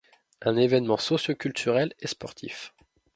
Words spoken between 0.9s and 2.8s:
socio-culturel et sportif.